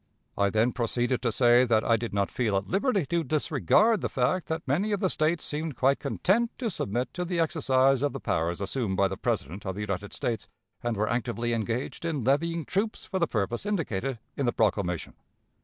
I 0.35 0.49
then 0.49 0.71
proceeded 0.71 1.21
to 1.21 1.31
say 1.31 1.63
that 1.63 1.83
I 1.83 1.95
did 1.95 2.11
not 2.11 2.31
feel 2.31 2.57
at 2.57 2.67
liberty 2.67 3.05
to 3.05 3.23
disregard 3.23 4.01
the 4.01 4.09
fact 4.09 4.47
that 4.47 4.67
many 4.67 4.93
of 4.93 4.99
the 4.99 5.11
States 5.11 5.43
seemed 5.43 5.75
quite 5.75 5.99
content 5.99 6.49
to 6.57 6.71
submit 6.71 7.13
to 7.13 7.23
the 7.23 7.37
exercise 7.39 8.01
of 8.01 8.11
the 8.11 8.19
powers 8.19 8.61
assumed 8.61 8.97
by 8.97 9.07
the 9.07 9.15
President 9.15 9.63
of 9.63 9.75
the 9.75 9.81
United 9.81 10.11
States, 10.11 10.47
and 10.81 10.97
were 10.97 11.07
actively 11.07 11.53
engaged 11.53 12.03
in 12.03 12.23
levying 12.23 12.65
troops 12.65 13.05
for 13.05 13.19
the 13.19 13.27
purpose 13.27 13.63
indicated 13.63 14.17
in 14.35 14.47
the 14.47 14.53
proclamation. 14.53 15.13